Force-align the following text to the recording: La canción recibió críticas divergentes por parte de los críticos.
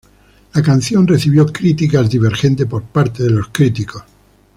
La 0.55 0.63
canción 0.63 1.05
recibió 1.05 1.45
críticas 1.45 2.09
divergentes 2.09 2.65
por 2.65 2.81
parte 2.81 3.21
de 3.21 3.29
los 3.29 3.49
críticos. 3.49 4.03